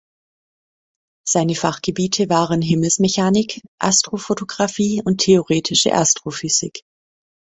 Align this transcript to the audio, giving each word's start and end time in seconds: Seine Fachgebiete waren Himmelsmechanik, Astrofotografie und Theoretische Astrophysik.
Seine 1.27 1.53
Fachgebiete 1.53 2.27
waren 2.27 2.63
Himmelsmechanik, 2.63 3.61
Astrofotografie 3.79 5.03
und 5.05 5.21
Theoretische 5.21 5.93
Astrophysik. 5.93 6.81